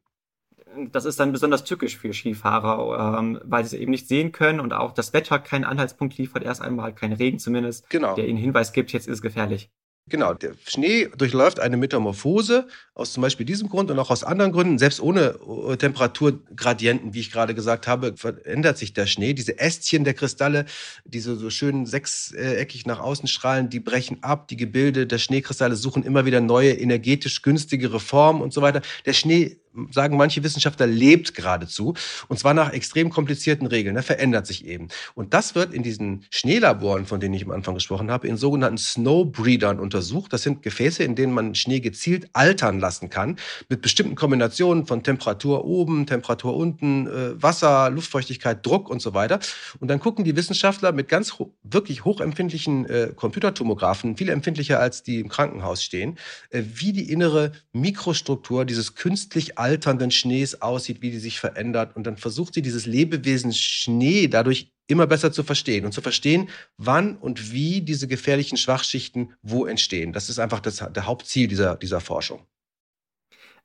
das 0.93 1.05
ist 1.05 1.21
dann 1.21 1.33
besonders 1.33 1.65
tückisch 1.65 1.97
für 1.97 2.13
Skifahrer, 2.13 3.19
ähm, 3.19 3.41
weil 3.45 3.65
sie 3.65 3.77
es 3.77 3.83
eben 3.83 3.91
nicht 3.91 4.09
sehen 4.09 4.33
können 4.33 4.61
und 4.61 4.73
auch 4.73 4.93
das 4.93 5.13
Wetter 5.13 5.39
keinen 5.39 5.65
Anhaltspunkt 5.65 6.17
liefert, 6.19 6.43
erst 6.43 6.63
einmal 6.63 6.95
kein 6.95 7.13
Regen 7.13 7.39
zumindest, 7.39 7.89
genau. 7.91 8.15
der 8.15 8.29
ihnen 8.29 8.39
Hinweis 8.39 8.73
gibt, 8.73 8.93
jetzt 8.93 9.09
ist 9.09 9.15
es 9.15 9.23
gefährlich. 9.23 9.71
Genau, 10.07 10.35
der 10.35 10.53
Schnee 10.67 11.09
durchläuft 11.17 11.61
eine 11.61 11.79
Metamorphose 11.79 12.69
aus 12.95 13.15
zum 13.15 13.23
Beispiel 13.23 13.47
diesem 13.47 13.71
Grund 13.71 13.91
und 13.91 13.99
auch 13.99 14.11
aus 14.11 14.23
anderen 14.23 14.53
Gründen. 14.53 14.79
Selbst 14.79 15.01
ohne 15.01 15.39
äh, 15.71 15.79
Temperaturgradienten, 15.79 17.15
wie 17.15 17.21
ich 17.21 17.33
gerade 17.33 17.55
gesagt 17.55 17.87
habe, 17.87 18.15
verändert 18.15 18.77
sich 18.77 18.93
der 18.93 19.07
Schnee. 19.07 19.33
Diese 19.33 19.59
Ästchen 19.59 20.05
der 20.05 20.13
Kristalle, 20.13 20.67
diese 21.07 21.37
so 21.37 21.49
schön 21.49 21.87
sechseckig 21.87 22.85
nach 22.85 23.01
außen 23.01 23.29
strahlen, 23.29 23.71
die 23.71 23.81
brechen 23.81 24.23
ab. 24.23 24.47
Die 24.49 24.59
Gebilde 24.59 25.07
der 25.07 25.17
Schneekristalle 25.17 25.75
suchen 25.75 26.03
immer 26.03 26.27
wieder 26.27 26.43
neue, 26.43 26.73
energetisch 26.73 27.41
günstigere 27.41 27.99
Formen 27.99 28.43
und 28.43 28.53
so 28.53 28.61
weiter. 28.61 28.83
Der 29.07 29.15
Schnee 29.15 29.57
sagen 29.91 30.17
manche 30.17 30.43
Wissenschaftler, 30.43 30.87
lebt 30.87 31.35
geradezu. 31.35 31.95
Und 32.29 32.39
zwar 32.39 32.55
nach 32.55 32.73
extrem 32.73 33.11
komplizierten 33.11 33.67
Regeln. 33.67 33.97
Er 33.97 34.03
verändert 34.03 34.47
sich 34.47 34.67
eben. 34.67 34.89
Und 35.15 35.35
das 35.35 35.55
wird 35.55 35.75
in 35.75 35.83
diesen 35.83 36.25
Schneelaboren, 36.31 37.07
von 37.07 37.21
denen 37.21 37.35
ich 37.35 37.45
am 37.45 37.51
Anfang 37.51 37.75
gesprochen 37.75 38.11
habe, 38.11 38.27
in 38.27 38.37
sogenannten 38.37 38.79
Snowbreedern 38.79 39.79
untersucht. 39.79 40.33
Das 40.33 40.43
sind 40.43 40.63
Gefäße, 40.63 41.03
in 41.03 41.15
denen 41.15 41.33
man 41.33 41.55
Schnee 41.55 41.81
gezielt 41.81 42.29
altern 42.33 42.81
lassen 42.81 43.11
kann. 43.11 43.37
Mit 43.69 43.83
bestimmten 43.83 44.15
Kombinationen 44.15 44.87
von 44.87 45.03
Temperatur 45.03 45.65
oben, 45.65 46.07
Temperatur 46.07 46.57
unten, 46.57 47.07
äh, 47.07 47.43
Wasser, 47.43 47.91
Luftfeuchtigkeit, 47.91 48.65
Druck 48.65 48.89
und 48.89 49.03
so 49.03 49.15
weiter. 49.15 49.41
Und 49.81 49.89
dann 49.89 50.01
gucken 50.01 50.25
die 50.25 50.37
Wissenschaftler 50.37 50.93
mit 50.93 51.09
ganz 51.09 51.39
ho 51.39 51.53
wirklich 51.63 52.05
hochempfindlichen 52.05 52.87
äh, 52.87 53.13
Computertomographen, 53.15 54.17
viel 54.17 54.29
empfindlicher 54.29 54.81
als 54.81 55.03
die 55.03 55.21
im 55.21 55.29
Krankenhaus 55.29 55.83
stehen, 55.83 56.19
äh, 56.51 56.63
wie 56.75 56.93
die 56.93 57.11
innere 57.11 57.53
Mikrostruktur 57.73 58.65
dieses 58.65 58.95
künstlich 58.95 59.59
alternden 59.65 60.11
Schnees 60.11 60.61
aussieht, 60.61 61.01
wie 61.01 61.11
die 61.11 61.19
sich 61.19 61.41
verändert. 61.41 61.97
Und 61.97 62.07
dann 62.07 62.19
versucht 62.19 62.53
sie 62.53 62.61
dieses 62.61 62.85
Lebewesen 62.85 63.55
Schnee 63.55 64.29
dadurch 64.29 64.71
immer 64.87 65.07
besser 65.07 65.33
zu 65.33 65.43
verstehen 65.43 65.87
und 65.87 65.93
zu 65.93 66.03
verstehen, 66.03 66.51
wann 66.77 67.17
und 67.17 67.51
wie 67.51 67.81
diese 67.81 68.07
gefährlichen 68.07 68.59
Schwachschichten 68.59 69.33
wo 69.41 69.65
entstehen. 69.65 70.13
Das 70.13 70.29
ist 70.29 70.39
einfach 70.39 70.61
das, 70.61 70.77
der 70.77 71.07
Hauptziel 71.07 71.49
dieser, 71.49 71.77
dieser 71.77 72.01
Forschung. 72.01 72.47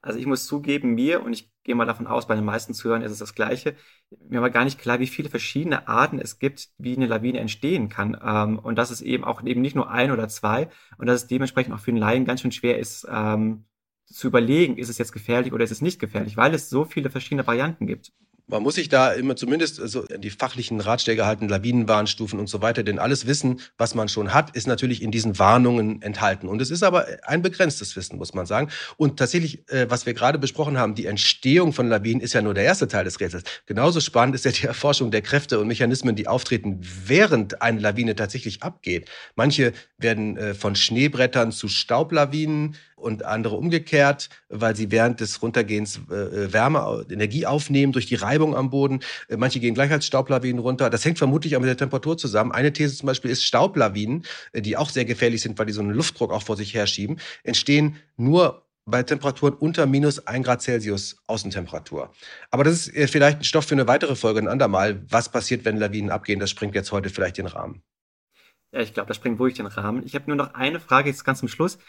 Also 0.01 0.17
ich 0.17 0.25
muss 0.25 0.45
zugeben, 0.45 0.95
mir, 0.95 1.21
und 1.21 1.33
ich 1.33 1.51
gehe 1.65 1.75
mal 1.75 1.85
davon 1.85 2.07
aus, 2.07 2.25
bei 2.25 2.35
den 2.35 2.45
meisten 2.45 2.73
Zuhörern 2.73 3.01
ist 3.01 3.11
es 3.11 3.17
das 3.17 3.35
Gleiche, 3.35 3.75
mir 4.29 4.41
war 4.41 4.49
gar 4.49 4.63
nicht 4.63 4.79
klar, 4.79 5.01
wie 5.01 5.07
viele 5.07 5.29
verschiedene 5.29 5.89
Arten 5.89 6.19
es 6.19 6.39
gibt, 6.39 6.69
wie 6.77 6.95
eine 6.95 7.05
Lawine 7.05 7.39
entstehen 7.39 7.89
kann. 7.89 8.17
Ähm, 8.23 8.59
und 8.59 8.77
dass 8.77 8.91
es 8.91 9.01
eben 9.01 9.25
auch 9.25 9.43
eben 9.43 9.59
nicht 9.59 9.75
nur 9.75 9.89
ein 9.89 10.11
oder 10.11 10.29
zwei 10.29 10.69
und 10.97 11.07
dass 11.07 11.23
es 11.23 11.27
dementsprechend 11.27 11.73
auch 11.73 11.81
für 11.81 11.91
einen 11.91 11.99
Laien 11.99 12.23
ganz 12.23 12.41
schön 12.41 12.53
schwer 12.53 12.79
ist, 12.79 13.05
ähm, 13.11 13.65
zu 14.11 14.27
überlegen, 14.27 14.77
ist 14.77 14.89
es 14.89 14.97
jetzt 14.97 15.13
gefährlich 15.13 15.53
oder 15.53 15.63
ist 15.63 15.71
es 15.71 15.81
nicht 15.81 15.99
gefährlich, 15.99 16.37
weil 16.37 16.53
es 16.53 16.69
so 16.69 16.85
viele 16.85 17.09
verschiedene 17.09 17.45
Varianten 17.45 17.87
gibt 17.87 18.11
man 18.49 18.63
muss 18.63 18.75
sich 18.75 18.89
da 18.89 19.13
immer 19.13 19.35
zumindest 19.35 19.75
so 19.75 20.05
die 20.05 20.29
fachlichen 20.31 20.81
Ratschläge 20.81 21.25
halten, 21.25 21.47
Lawinenwarnstufen 21.47 22.39
und 22.39 22.47
so 22.47 22.61
weiter, 22.61 22.83
denn 22.83 22.99
alles 22.99 23.27
Wissen, 23.27 23.61
was 23.77 23.95
man 23.95 24.09
schon 24.09 24.33
hat, 24.33 24.55
ist 24.55 24.67
natürlich 24.67 25.01
in 25.01 25.11
diesen 25.11 25.37
Warnungen 25.37 26.01
enthalten. 26.01 26.47
Und 26.47 26.61
es 26.61 26.71
ist 26.71 26.83
aber 26.83 27.05
ein 27.23 27.41
begrenztes 27.41 27.95
Wissen, 27.95 28.17
muss 28.17 28.33
man 28.33 28.45
sagen. 28.45 28.69
Und 28.97 29.17
tatsächlich, 29.17 29.69
äh, 29.69 29.89
was 29.89 30.05
wir 30.05 30.13
gerade 30.13 30.39
besprochen 30.39 30.77
haben, 30.77 30.95
die 30.95 31.05
Entstehung 31.05 31.73
von 31.73 31.87
Lawinen 31.87 32.21
ist 32.21 32.33
ja 32.33 32.41
nur 32.41 32.53
der 32.53 32.63
erste 32.63 32.87
Teil 32.87 33.03
des 33.03 33.19
Rätsels. 33.19 33.43
Genauso 33.67 33.99
spannend 33.99 34.35
ist 34.35 34.45
ja 34.45 34.51
die 34.51 34.65
Erforschung 34.65 35.11
der 35.11 35.21
Kräfte 35.21 35.59
und 35.59 35.67
Mechanismen, 35.67 36.15
die 36.15 36.27
auftreten, 36.27 36.79
während 36.81 37.61
eine 37.61 37.79
Lawine 37.79 38.15
tatsächlich 38.15 38.63
abgeht. 38.63 39.09
Manche 39.35 39.73
werden 39.97 40.37
äh, 40.37 40.53
von 40.55 40.75
Schneebrettern 40.75 41.51
zu 41.51 41.67
Staublawinen 41.67 42.75
und 42.99 43.25
andere 43.25 43.55
umgekehrt, 43.55 44.29
weil 44.49 44.75
sie 44.75 44.91
während 44.91 45.19
des 45.19 45.41
Runtergehens 45.41 45.99
äh, 46.09 46.53
Wärme, 46.53 47.05
Energie 47.09 47.45
aufnehmen 47.45 47.91
durch 47.93 48.05
die 48.05 48.15
Reibung 48.15 48.55
am 48.55 48.69
Boden. 48.69 48.99
Äh, 49.27 49.37
manche 49.37 49.59
gehen 49.59 49.73
gleich 49.73 49.91
als 49.91 50.05
Staublawinen 50.05 50.59
runter. 50.59 50.89
Das 50.89 51.05
hängt 51.05 51.17
vermutlich 51.17 51.55
auch 51.55 51.61
mit 51.61 51.69
der 51.69 51.77
Temperatur 51.77 52.17
zusammen. 52.17 52.51
Eine 52.51 52.73
These 52.73 52.95
zum 52.95 53.07
Beispiel 53.07 53.31
ist, 53.31 53.43
Staublawinen, 53.43 54.25
äh, 54.51 54.61
die 54.61 54.77
auch 54.77 54.89
sehr 54.89 55.05
gefährlich 55.05 55.41
sind, 55.41 55.57
weil 55.57 55.65
die 55.65 55.73
so 55.73 55.81
einen 55.81 55.91
Luftdruck 55.91 56.31
auch 56.31 56.43
vor 56.43 56.57
sich 56.57 56.73
herschieben, 56.73 57.19
entstehen 57.43 57.97
nur 58.17 58.65
bei 58.85 59.03
Temperaturen 59.03 59.53
unter 59.53 59.85
minus 59.85 60.25
ein 60.27 60.43
Grad 60.43 60.61
Celsius 60.61 61.17
Außentemperatur. 61.27 62.11
Aber 62.51 62.63
das 62.63 62.87
ist 62.87 62.95
äh, 62.95 63.07
vielleicht 63.07 63.39
ein 63.39 63.43
Stoff 63.43 63.65
für 63.65 63.75
eine 63.75 63.87
weitere 63.87 64.15
Folge, 64.15 64.39
ein 64.39 64.47
andermal. 64.47 65.03
Was 65.09 65.29
passiert, 65.29 65.65
wenn 65.65 65.77
Lawinen 65.77 66.09
abgehen? 66.09 66.39
Das 66.39 66.49
springt 66.49 66.75
jetzt 66.75 66.91
heute 66.91 67.09
vielleicht 67.09 67.37
den 67.37 67.45
Rahmen. 67.45 67.81
Ja, 68.71 68.81
ich 68.81 68.93
glaube, 68.93 69.07
das 69.07 69.17
springt 69.17 69.39
wirklich 69.39 69.57
den 69.57 69.65
Rahmen. 69.65 70.05
Ich 70.05 70.15
habe 70.15 70.25
nur 70.27 70.35
noch 70.35 70.53
eine 70.53 70.79
Frage 70.79 71.09
jetzt 71.09 71.25
ganz 71.25 71.39
zum 71.39 71.47
Schluss 71.47 71.79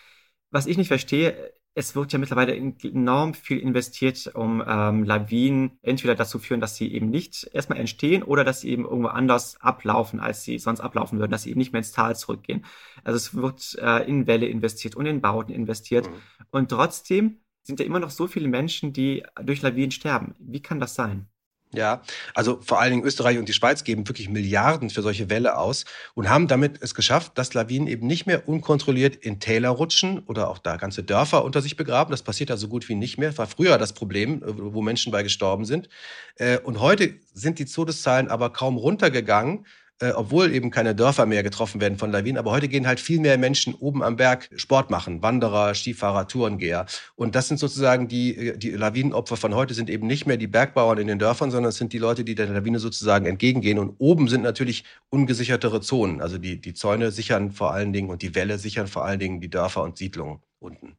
was 0.51 0.67
ich 0.67 0.77
nicht 0.77 0.89
verstehe, 0.89 1.53
es 1.75 1.95
wird 1.95 2.13
ja 2.13 2.19
mittlerweile 2.19 2.57
enorm 2.57 3.35
viel 3.35 3.59
investiert, 3.59 4.31
um 4.35 4.63
ähm, 4.67 5.05
Lawinen 5.05 5.79
entweder 5.83 6.17
dazu 6.17 6.39
führen, 6.39 6.61
dass 6.61 6.77
sie 6.77 6.93
eben 6.93 7.11
nicht 7.11 7.49
erstmal 7.53 7.79
entstehen 7.79 8.23
oder 8.23 8.43
dass 8.43 8.61
sie 8.61 8.71
eben 8.71 8.85
irgendwo 8.85 9.09
anders 9.09 9.61
ablaufen, 9.61 10.19
als 10.19 10.43
sie 10.43 10.59
sonst 10.59 10.81
ablaufen 10.81 11.19
würden, 11.19 11.31
dass 11.31 11.43
sie 11.43 11.51
eben 11.51 11.59
nicht 11.59 11.73
mehr 11.73 11.81
ins 11.81 11.93
Tal 11.93 12.17
zurückgehen. 12.17 12.65
Also 13.05 13.17
es 13.17 13.35
wird 13.35 13.79
äh, 13.81 14.09
in 14.09 14.27
Wälle 14.27 14.47
investiert 14.47 14.97
und 14.97 15.07
in 15.07 15.21
Bauten 15.21 15.53
investiert. 15.53 16.09
Mhm. 16.09 16.15
Und 16.51 16.71
trotzdem 16.71 17.39
sind 17.63 17.79
ja 17.79 17.87
immer 17.87 18.01
noch 18.01 18.11
so 18.11 18.27
viele 18.27 18.49
Menschen, 18.49 18.93
die 18.93 19.23
durch 19.41 19.63
Lawinen 19.63 19.93
sterben. 19.93 20.35
Wie 20.39 20.61
kann 20.61 20.81
das 20.81 20.95
sein? 20.95 21.29
Ja, 21.73 22.03
also 22.35 22.59
vor 22.61 22.81
allen 22.81 22.91
Dingen 22.91 23.05
Österreich 23.05 23.39
und 23.39 23.49
die 23.49 23.53
Schweiz 23.53 23.85
geben 23.85 24.09
wirklich 24.09 24.29
Milliarden 24.29 24.91
für 24.91 25.03
solche 25.03 25.31
Wälle 25.31 25.57
aus 25.57 25.85
und 26.15 26.29
haben 26.29 26.49
damit 26.49 26.83
es 26.83 26.97
geschafft, 26.97 27.39
dass 27.39 27.55
Lawinen 27.55 27.87
eben 27.87 28.09
nicht 28.09 28.27
mehr 28.27 28.49
unkontrolliert 28.49 29.15
in 29.15 29.39
Täler 29.39 29.69
rutschen 29.69 30.19
oder 30.27 30.51
auch 30.51 30.59
da 30.59 30.77
ganze 30.77 31.05
Dörfer 31.05 31.45
unter 31.45 31.63
sich 31.63 31.77
begraben. 31.77 32.11
Das 32.11 32.23
passiert 32.23 32.51
da 32.51 32.57
so 32.57 32.67
gut 32.67 32.89
wie 32.89 32.97
nicht 32.97 33.19
mehr. 33.19 33.39
War 33.39 33.47
früher 33.47 33.79
das 33.79 33.93
Problem, 33.93 34.43
äh, 34.43 34.47
wo 34.49 34.83
Menschen 34.83 35.13
bei 35.13 35.23
gestorben 35.23 35.65
sind. 35.65 35.89
Äh, 36.35 36.59
und 36.59 36.81
heute 36.81 37.15
sind 37.35 37.61
die 37.61 37.67
Todeszahlen 37.67 38.27
aber 38.29 38.53
kaum 38.53 38.77
runtergegangen, 38.77 39.65
äh, 40.01 40.13
obwohl 40.13 40.55
eben 40.55 40.71
keine 40.71 40.95
Dörfer 40.95 41.27
mehr 41.27 41.43
getroffen 41.43 41.81
werden 41.81 41.99
von 41.99 42.11
Lawinen. 42.11 42.39
Aber 42.39 42.51
heute 42.51 42.69
gehen 42.69 42.87
halt 42.87 43.01
viel 43.01 43.21
mehr 43.21 43.37
Menschen 43.37 43.75
oben 43.75 44.03
am 44.03 44.17
Berg 44.17 44.49
Sport 44.57 44.91
machen. 44.91 45.23
Wanderer, 45.23 45.75
Skifahrer, 45.75 46.27
Tourengeher. 46.27 46.87
Und 47.17 47.35
das 47.35 47.49
sind 47.49 47.59
sozusagen 47.59 48.09
die, 48.09 48.35
äh, 48.35 48.57
die 48.57 48.71
Lawinenopfer 48.71 49.37
von 49.37 49.55
heute 49.55 49.75
sind 49.75 49.91
eben 49.91 50.07
nicht 50.07 50.27
mehr 50.27 50.39
die 50.39 50.47
Bergbauern 50.47 50.99
in 50.99 51.07
den 51.07 51.19
Dörfern, 51.19 51.51
sondern 51.51 51.69
es 51.69 51.77
sind 51.77 51.93
die 51.93 51.99
Leute, 51.99 52.25
die 52.25 52.35
der 52.35 52.47
Lawine 52.47 52.79
sozusagen 52.79 53.27
entgegengehen. 53.27 53.79
Und 53.79 53.95
oben 53.99 54.29
sind 54.29 54.43
natürlich 54.43 54.85
ungesichertere 55.11 55.83
Zonen. 55.83 56.23
Also 56.23 56.39
die, 56.39 56.61
die 56.61 56.73
Zäune 56.73 57.11
sichern 57.11 57.53
vor 57.53 57.73
allen 57.73 57.93
Dingen 57.93 58.09
und 58.09 58.23
die 58.23 58.35
Wälle 58.35 58.59
sichern 58.59 58.87
vor 58.87 59.05
allen 59.05 59.19
Dingen 59.19 59.41
die 59.41 59.51
Dörfer 59.51 59.83
und 59.83 59.99
Siedlungen 59.99 60.41
unten. 60.61 60.97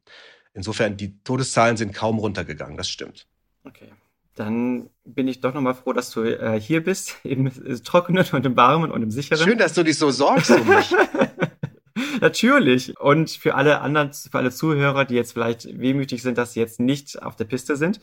Insofern, 0.54 0.96
die 0.96 1.18
Todeszahlen 1.24 1.76
sind 1.76 1.92
kaum 1.92 2.18
runtergegangen. 2.18 2.76
Das 2.76 2.88
stimmt. 2.88 3.26
Okay 3.64 3.88
dann 4.34 4.88
bin 5.04 5.28
ich 5.28 5.40
doch 5.40 5.54
nochmal 5.54 5.74
froh, 5.74 5.92
dass 5.92 6.10
du 6.10 6.22
äh, 6.22 6.60
hier 6.60 6.82
bist, 6.82 7.16
im 7.24 7.50
Trockenen 7.84 8.24
und 8.32 8.46
im 8.46 8.56
Warmen 8.56 8.90
und 8.90 9.02
im 9.02 9.10
Sicheren. 9.10 9.46
Schön, 9.46 9.58
dass 9.58 9.74
du 9.74 9.82
dich 9.82 9.98
so 9.98 10.10
sorgst 10.10 10.50
um 10.50 10.66
mich. 10.66 10.94
Natürlich. 12.20 12.98
Und 12.98 13.30
für 13.30 13.54
alle 13.54 13.80
anderen, 13.80 14.12
für 14.12 14.38
alle 14.38 14.50
Zuhörer, 14.50 15.04
die 15.04 15.14
jetzt 15.14 15.32
vielleicht 15.32 15.78
wehmütig 15.78 16.22
sind, 16.22 16.38
dass 16.38 16.54
sie 16.54 16.60
jetzt 16.60 16.80
nicht 16.80 17.22
auf 17.22 17.36
der 17.36 17.44
Piste 17.44 17.76
sind, 17.76 18.00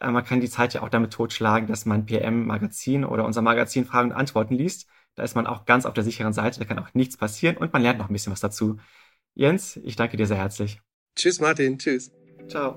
äh, 0.00 0.10
man 0.10 0.24
kann 0.24 0.40
die 0.40 0.50
Zeit 0.50 0.74
ja 0.74 0.82
auch 0.82 0.88
damit 0.88 1.12
totschlagen, 1.12 1.68
dass 1.68 1.86
man 1.86 2.06
PM-Magazin 2.06 3.04
oder 3.04 3.24
unser 3.24 3.42
Magazin 3.42 3.84
Fragen 3.84 4.10
und 4.10 4.16
Antworten 4.16 4.54
liest. 4.54 4.88
Da 5.14 5.22
ist 5.22 5.34
man 5.34 5.46
auch 5.46 5.66
ganz 5.66 5.86
auf 5.86 5.94
der 5.94 6.04
sicheren 6.04 6.32
Seite, 6.32 6.60
da 6.60 6.64
kann 6.64 6.78
auch 6.78 6.94
nichts 6.94 7.16
passieren 7.16 7.56
und 7.56 7.72
man 7.72 7.82
lernt 7.82 7.98
noch 7.98 8.08
ein 8.08 8.12
bisschen 8.12 8.32
was 8.32 8.40
dazu. 8.40 8.78
Jens, 9.34 9.76
ich 9.76 9.96
danke 9.96 10.16
dir 10.16 10.26
sehr 10.26 10.38
herzlich. 10.38 10.80
Tschüss, 11.16 11.40
Martin. 11.40 11.78
Tschüss. 11.78 12.10
Ciao. 12.48 12.76